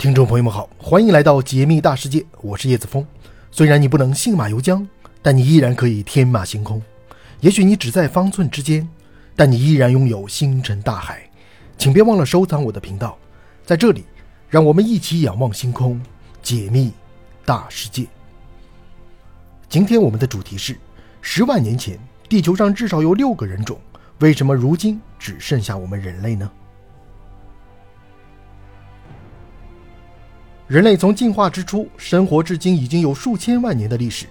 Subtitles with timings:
[0.00, 3.06] 听众朋友们好，欢迎来到解密大世界，我是叶子峰。
[3.50, 4.86] 虽然你不能信马由缰，
[5.20, 6.82] 但你依然可以天马行空。
[7.40, 8.88] 也许你只在方寸之间，
[9.36, 11.30] 但你依然拥有星辰大海。
[11.76, 13.18] 请别忘了收藏我的频道，
[13.66, 14.06] 在这里，
[14.48, 16.00] 让我们一起仰望星空，
[16.42, 16.94] 解密
[17.44, 18.06] 大世界。
[19.68, 20.78] 今天我们的主题是：
[21.20, 23.78] 十万年前，地球上至少有六个人种，
[24.20, 26.50] 为什么如今只剩下我们人类呢？
[30.70, 34.26] 人类从进化之初生活至今已经有数千万年的历史。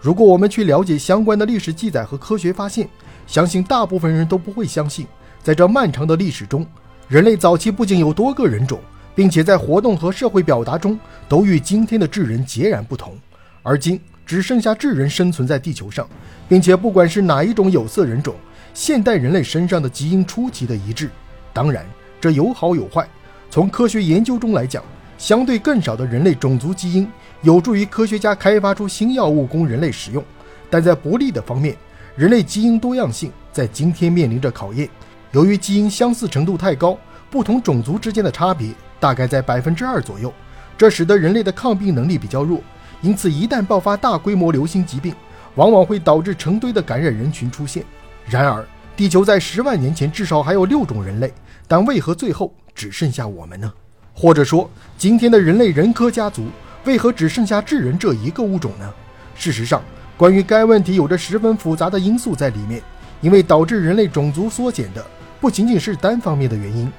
[0.00, 2.88] 如果我们去了解相关的历史记载和科学发现，
[3.28, 5.06] 相信大部分人都不会相信，
[5.40, 6.66] 在这漫长的历史中，
[7.06, 8.80] 人类早期不仅有多个人种，
[9.14, 10.98] 并且在活动和社会表达中
[11.28, 13.16] 都与今天的智人截然不同，
[13.62, 14.00] 而今。
[14.26, 16.08] 只剩下智人生存在地球上，
[16.48, 18.34] 并且不管是哪一种有色人种，
[18.72, 21.08] 现代人类身上的基因出奇的一致。
[21.52, 21.86] 当然，
[22.20, 23.06] 这有好有坏。
[23.48, 24.82] 从科学研究中来讲，
[25.16, 27.08] 相对更少的人类种族基因
[27.42, 30.22] 有助于科学家开发出新药物供人类使用；
[30.68, 31.76] 但在不利的方面，
[32.16, 34.88] 人类基因多样性在今天面临着考验。
[35.32, 36.98] 由于基因相似程度太高，
[37.30, 40.32] 不同种族之间的差别大概在百分之二左右，
[40.78, 42.60] 这使得人类的抗病能力比较弱。
[43.00, 45.14] 因此，一旦爆发大规模流行疾病，
[45.56, 47.84] 往往会导致成堆的感染人群出现。
[48.26, 48.64] 然而，
[48.96, 51.32] 地球在十万年前至少还有六种人类，
[51.66, 53.72] 但为何最后只剩下我们呢？
[54.14, 56.46] 或者说，今天的人类人科家族
[56.84, 58.88] 为何只剩下智人这一个物种呢？
[59.34, 59.82] 事实上，
[60.16, 62.80] 关于该问题有着十分复杂的因素在里面，
[63.20, 65.04] 因为导致人类种族缩减的
[65.40, 66.90] 不仅仅是单方面的原因。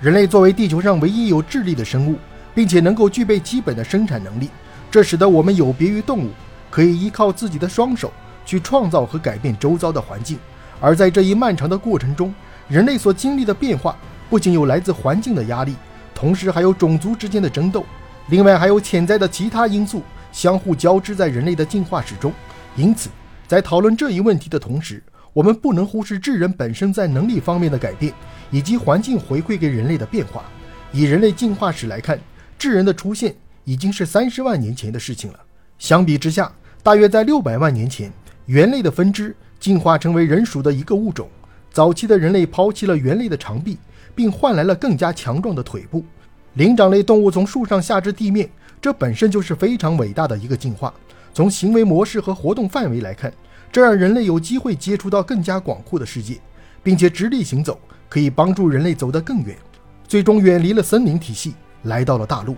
[0.00, 2.18] 人类作为地球上唯一有智力的生物，
[2.54, 4.50] 并且能够具备基本的生产能力。
[4.90, 6.30] 这使得我们有别于动物，
[6.70, 8.12] 可以依靠自己的双手
[8.44, 10.38] 去创造和改变周遭的环境。
[10.78, 12.34] 而在这一漫长的过程中，
[12.68, 13.96] 人类所经历的变化
[14.28, 15.74] 不仅有来自环境的压力，
[16.20, 17.82] 同时还有种族之间的争斗，
[18.28, 22.30] 另外还有潜在的其他因素相互交织在人类的进化史中。
[22.76, 23.08] 因此，
[23.48, 25.02] 在讨论这一问题的同时，
[25.32, 28.12] 我们不能忽视智人本身在能力方面的改变，
[28.50, 30.44] 以及环境回馈给人类的变化。
[30.92, 32.20] 以人类进化史来看，
[32.58, 33.34] 智人的出现。
[33.64, 35.38] 已经是三十万年前的事情了。
[35.78, 36.50] 相比之下，
[36.82, 38.10] 大约在六百万年前，
[38.46, 41.28] 猿类的分支进化成为人属的一个物种。
[41.70, 43.78] 早期的人类抛弃了猿类的长臂，
[44.14, 46.04] 并换来了更加强壮的腿部。
[46.54, 48.50] 灵长类动物从树上下至地面，
[48.80, 50.92] 这本身就是非常伟大的一个进化。
[51.32, 53.32] 从行为模式和活动范围来看，
[53.70, 56.38] 这让人类有机会接触到更加广阔的世界，
[56.82, 57.78] 并且直立行走
[58.08, 59.56] 可以帮助人类走得更远，
[60.08, 61.54] 最终远离了森林体系，
[61.84, 62.56] 来到了大陆。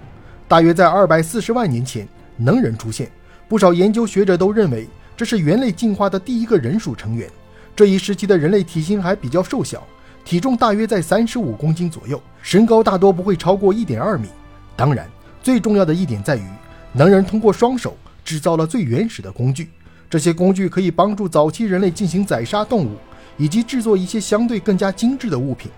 [0.48, 3.10] 大约在二百四十万年前，能人出现。
[3.46, 7.28] 不少研究学者都认为，这是猿类进化的第一个人属成员。
[7.76, 9.86] 这一时期的人类体型还比较瘦小，
[10.24, 14.28] 体重大约在三十五公斤左右，身高大多不会超过一点二米。
[14.76, 15.08] 当然，
[15.42, 16.44] 最重要的一点在于，
[16.92, 19.70] 能人通过双手制造了最原始的工具。
[20.08, 22.96] 这些工具可以帮助早期人类进行宰杀动物，
[23.36, 25.70] 以及制作一些相对更加精致的物品。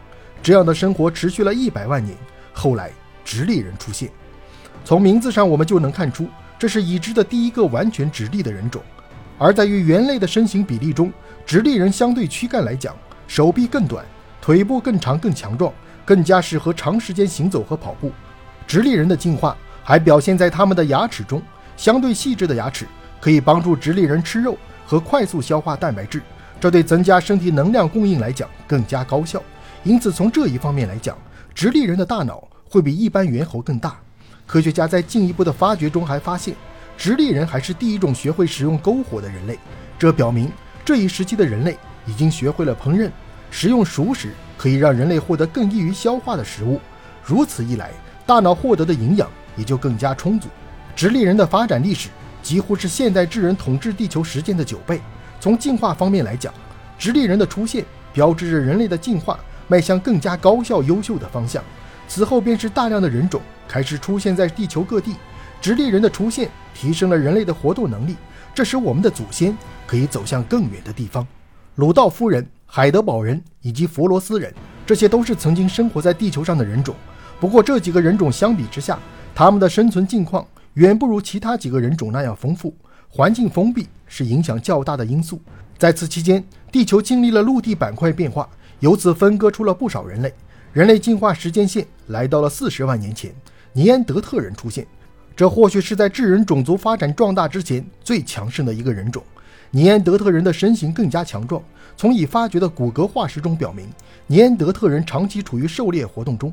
[0.43, 2.17] 这样的生活持续了一百万年。
[2.53, 2.91] 后来，
[3.25, 4.11] 直立人出现。
[4.85, 6.29] 从名字上，我们就能看出，
[6.59, 8.83] 这是已知的第一个完全直立的人种。
[9.39, 11.13] 而在于猿类的身形比例中，
[11.47, 12.95] 直立人相对躯干来讲，
[13.27, 14.05] 手臂更短，
[14.45, 15.73] 腿部更长更强壮，
[16.05, 18.13] 更加适合长时间行走和跑步。
[18.67, 21.41] 直立人的进化还表现在他们的牙齿中，
[21.79, 22.87] 相对细致的牙齿
[23.23, 26.21] 可以帮助直立人吃肉和快速消化蛋白质，
[26.61, 29.43] 这对增加身体能量供应来讲更加高效。
[29.83, 31.17] 因此，从这一方面来讲，
[31.55, 33.97] 直立人的大脑会比一般猿猴更大。
[34.45, 36.55] 科学家在进一步的发掘中还发现，
[36.99, 39.59] 直立人还是第一种学会使用篝火的人类。
[39.99, 40.53] 这表明
[40.85, 43.11] 这一时期的人类已经学会了烹饪，
[43.57, 46.81] 食用熟食可以让人类获得更易于消化的食物。
[47.25, 47.93] 如此一来，
[48.27, 50.49] 大脑获得的营养也就更加充足。
[50.97, 52.09] 直立人的发展历史
[52.43, 55.01] 几乎是现代智人统治地球时间的九倍。
[55.39, 56.53] 从进化方面来讲，
[56.99, 61.63] 直立人的出现标志着人类的进化迈向更加高效优秀的方向。
[62.09, 65.15] 此后便是大量的人种开始出现在地球各地，
[65.61, 68.17] 直立人的出现提升了人类的活动能力，
[68.53, 69.57] 这使我们的祖先
[69.87, 71.25] 可以走向更远的地方。
[71.77, 72.45] 鲁道夫人、
[72.77, 74.53] 海德堡人以及佛罗斯人，
[74.85, 76.93] 这些都是曾经生活在地球上的人种。
[77.39, 78.99] 不过这几个人种相比之下，
[79.33, 82.75] 他们的生存境况远不如其他几个人种那样丰富，
[83.09, 85.41] 环境封闭是影响较大的因素。
[85.79, 88.49] 在此期间，地球经历了陆地板块变化，
[88.81, 90.35] 由此分割出了不少人类。
[90.73, 93.33] 人类进化时间线来到了四十万年前，
[93.73, 94.85] 尼安德特人出现。
[95.37, 99.23] 这或许是在智人种族发展壮大之前最强盛的一个人种。
[99.71, 101.63] 尼安德特人的身形更加强壮。
[101.97, 103.89] 从已发掘的骨骼化石中表明，
[104.27, 106.53] 尼安德特人长期处于狩猎活动中。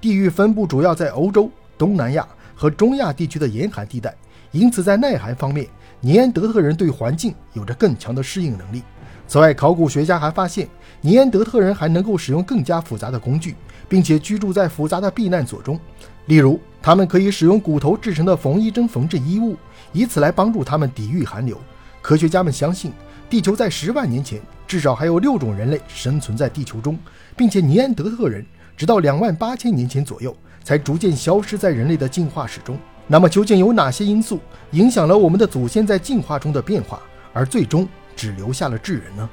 [0.00, 4.14] 地域分布主要在欧洲、东南亚和中亚地区的严寒地带，
[4.50, 5.66] 因此在耐寒方面，
[6.00, 8.82] 尼安德特人对环境有着更强的适应能力。
[9.28, 10.68] 此外，考古学家还发现，
[11.00, 13.54] 尼安德特人还能够使用更加复杂的工具，
[13.88, 15.78] 并且居住在复杂的避难所中。
[16.26, 19.56] 例如，他们可以使用骨头制成的缝衣针缝制衣物，
[19.92, 21.58] 以此来帮助他们抵御寒流。
[22.02, 22.92] 科学家们相信，
[23.30, 24.40] 地球在十万年前
[24.72, 26.98] 至少还有六种人类生存在地球中，
[27.36, 28.42] 并且尼安德特人
[28.74, 30.34] 直到两万八千年前左右
[30.64, 32.78] 才逐渐消失在人类的进化史中。
[33.06, 34.40] 那么，究竟有哪些因素
[34.70, 37.02] 影响了我们的祖先在进化中的变化，
[37.34, 37.86] 而最终？
[38.16, 39.28] 只留下了智人呢？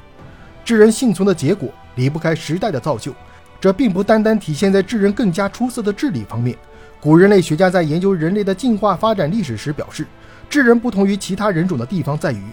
[0.65, 3.15] 智人幸存的结果离不开时代的造就，
[3.61, 6.53] 这并不单单体现在智人更加出色的智力方面。
[6.99, 10.05] 古人类学家在研究人类的进化发展历史时表示，
[10.49, 12.43] 智人不同于其他人种的地方在于，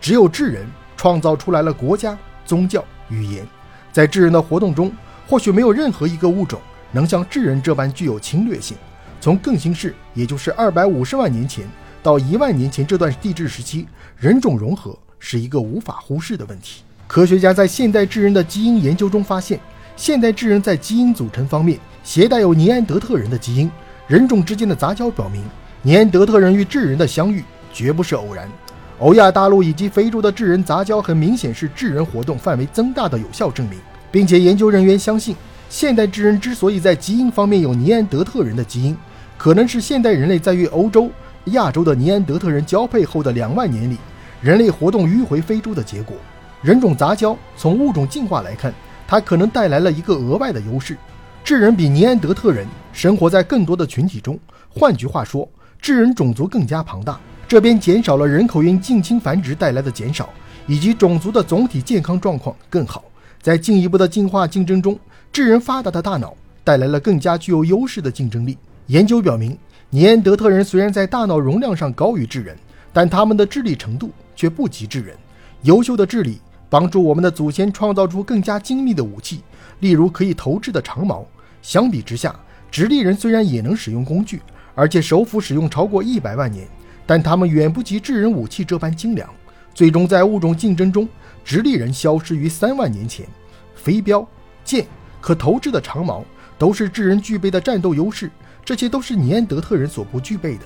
[0.00, 0.64] 只有智人
[0.96, 2.16] 创造出来了国家、
[2.46, 3.46] 宗教、语言。
[3.92, 4.90] 在智人的活动中，
[5.26, 6.58] 或许没有任何一个物种
[6.92, 8.76] 能像智人这般具有侵略性。
[9.20, 11.66] 从更新世，也就是二百五十万年前
[12.02, 14.96] 到一万年前这段地质时期，人种融合。
[15.18, 16.82] 是一个无法忽视的问题。
[17.08, 19.58] 科学家在现代智人的基因研究中发现，
[19.96, 23.68] 现代智人在基因组成方面携带有尼安德特人的基因。
[24.06, 25.42] 人种之间的杂交表明，
[25.82, 27.42] 尼安德特人与智人的相遇
[27.72, 28.48] 绝不是偶然。
[28.98, 33.78] 欧亚大陆以及非洲的智人杂交很明显是智人活动范围增大的有效证明，
[34.10, 35.36] 并且研究人员相信，
[35.68, 38.96] 现代智人之所以在基因方面有尼安德特人的基因，
[39.36, 41.10] 可能是现代人类在与欧洲、
[41.46, 43.98] 亚洲的尼安德特人交配后的两万年里。
[44.40, 46.16] 人类活动迂回非洲的结果，
[46.62, 48.72] 人种杂交从物种进化来看，
[49.06, 50.96] 它可能带来了一个额外的优势：
[51.44, 54.38] 智人比尼安德特人生活在更多的群体中。
[54.70, 55.46] 换句话说，
[55.80, 60.28] 智人种族更加庞大，这边减少了人口因近亲繁殖带来的减少，
[60.66, 63.04] 以及种族的总体健康状况更好。
[63.40, 64.98] 在进一步的进化竞争中，
[65.32, 66.34] 智人发达的大脑
[66.64, 68.58] 带来了更加具有优势的竞争力。
[68.86, 69.56] 研究表明，
[69.90, 72.56] 尼安德特人虽然在大脑容量上高于智人，
[72.92, 74.10] 但他们的智力程度。
[74.36, 75.16] 却不及智人。
[75.62, 76.38] 优秀的智力
[76.68, 79.40] 帮助我们的祖先创造出更加精密的武器，
[79.80, 81.26] 例如可以投掷的长矛。
[81.62, 82.38] 相比之下，
[82.70, 84.42] 直立人虽然也能使用工具，
[84.74, 86.68] 而且手斧使用超过一百万年，
[87.06, 89.28] 但他们远不及智人武器这般精良。
[89.72, 91.08] 最终，在物种竞争中，
[91.44, 93.26] 直立人消失于三万年前。
[93.74, 94.26] 飞镖、
[94.64, 94.86] 剑、
[95.20, 96.24] 可投掷的长矛
[96.58, 98.30] 都是智人具备的战斗优势，
[98.64, 100.64] 这些都是尼安德特人所不具备的。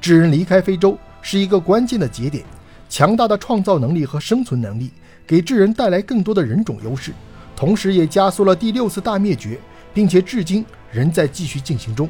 [0.00, 2.44] 智人离开非洲是一个关键的节点。
[2.88, 4.90] 强大的创造能力和生存能力
[5.26, 7.10] 给智人带来更多的人种优势，
[7.56, 9.58] 同时也加速了第六次大灭绝，
[9.94, 12.08] 并且至今仍在继续进行中。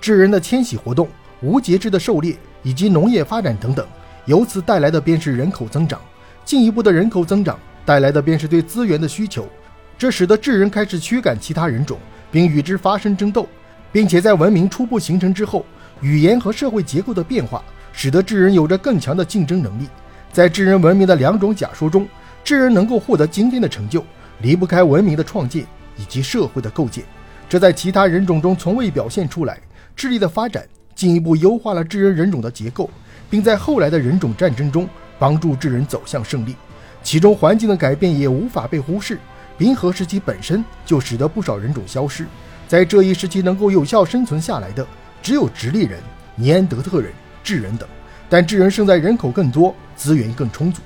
[0.00, 1.08] 智人的迁徙活动、
[1.40, 3.86] 无节制的狩猎以及农业发展等等，
[4.24, 6.00] 由此带来的便是人口增长。
[6.44, 9.48] 进一步的人口增长带来的便是对资源的需求，
[9.96, 11.96] 这使得智人开始驱赶其他人种，
[12.28, 13.46] 并与之发生争斗，
[13.92, 15.64] 并且在文明初步形成之后，
[16.00, 19.86] 语言和社会结构的变化使得智人有着更强的竞争能力。
[20.32, 22.04] 在智人文明的两种假说中，
[22.42, 24.04] 智人能够获得今天的成就，
[24.40, 25.64] 离不开文明的创建
[25.96, 27.04] 以及社会的构建，
[27.48, 29.56] 这在其他人种中从未表现出来。
[29.94, 30.66] 智力的发展
[30.96, 32.90] 进一步优化了智人人种的结构，
[33.30, 34.88] 并在后来的人种战争中
[35.18, 36.56] 帮助智人走向胜利。
[37.02, 39.18] 其中环境的改变也无法被忽视，
[39.56, 42.26] 冰河时期本身就使得不少人种消失，
[42.66, 44.84] 在这一时期能够有效生存下来的
[45.22, 46.00] 只有直立人、
[46.34, 47.12] 尼安德特人、
[47.44, 47.88] 智人等。
[48.28, 50.82] 但智人胜在人口更多，资源更充足。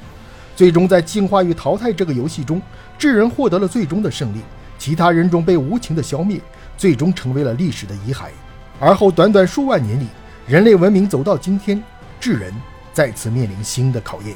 [0.55, 2.61] 最终在进化与淘汰这个游戏中，
[2.99, 4.40] 智人获得了最终的胜利，
[4.79, 6.38] 其他人种被无情的消灭，
[6.76, 8.26] 最终成为了历史的遗骸。
[8.81, 10.07] 而后短短数万年里，
[10.49, 11.81] 人类文明走到今天，
[12.19, 12.51] 智人
[12.95, 14.35] 再次面临新的考验。